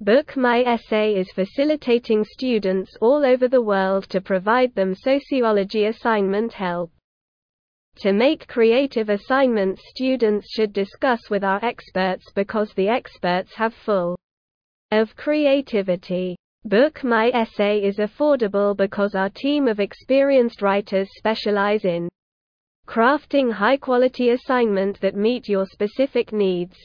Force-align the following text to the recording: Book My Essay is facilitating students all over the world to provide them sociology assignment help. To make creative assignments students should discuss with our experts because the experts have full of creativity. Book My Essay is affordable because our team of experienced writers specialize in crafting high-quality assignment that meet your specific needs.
Book 0.00 0.36
My 0.36 0.64
Essay 0.64 1.14
is 1.14 1.30
facilitating 1.30 2.24
students 2.24 2.96
all 3.00 3.24
over 3.24 3.46
the 3.46 3.62
world 3.62 4.08
to 4.10 4.20
provide 4.20 4.74
them 4.74 4.92
sociology 4.92 5.84
assignment 5.86 6.52
help. 6.52 6.90
To 7.98 8.12
make 8.12 8.48
creative 8.48 9.08
assignments 9.08 9.80
students 9.90 10.50
should 10.50 10.72
discuss 10.72 11.30
with 11.30 11.44
our 11.44 11.64
experts 11.64 12.24
because 12.34 12.72
the 12.74 12.88
experts 12.88 13.54
have 13.54 13.72
full 13.72 14.18
of 14.90 15.14
creativity. 15.14 16.36
Book 16.64 17.04
My 17.04 17.30
Essay 17.30 17.84
is 17.84 17.98
affordable 17.98 18.76
because 18.76 19.14
our 19.14 19.30
team 19.30 19.68
of 19.68 19.78
experienced 19.78 20.60
writers 20.60 21.08
specialize 21.16 21.84
in 21.84 22.08
crafting 22.88 23.52
high-quality 23.52 24.30
assignment 24.30 25.00
that 25.02 25.14
meet 25.14 25.48
your 25.48 25.66
specific 25.66 26.32
needs. 26.32 26.76